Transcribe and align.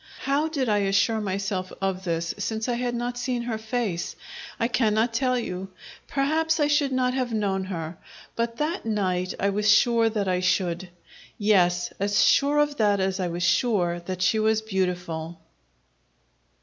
How 0.21 0.47
did 0.47 0.67
I 0.67 0.79
assure 0.79 1.21
myself 1.21 1.71
of 1.79 2.05
this 2.05 2.33
since 2.39 2.67
I 2.67 2.73
had 2.73 2.95
not 2.95 3.19
seen 3.19 3.43
her 3.43 3.59
face? 3.59 4.15
I 4.59 4.67
cannot 4.67 5.13
tell 5.13 5.37
you. 5.37 5.69
Perhaps 6.07 6.59
I 6.59 6.65
should 6.65 6.91
not 6.91 7.13
have 7.13 7.31
known 7.31 7.65
her; 7.65 7.99
but 8.35 8.57
that 8.57 8.83
night 8.83 9.35
I 9.39 9.49
was 9.51 9.69
sure 9.69 10.09
that 10.09 10.27
I 10.27 10.39
should. 10.39 10.89
Yes, 11.37 11.93
as 11.99 12.25
sure 12.25 12.57
of 12.57 12.77
that 12.77 12.99
as 12.99 13.19
I 13.19 13.27
was 13.27 13.43
sure 13.43 13.99
that 13.99 14.23
she 14.23 14.39
was 14.39 14.63
beautiful! 14.63 15.39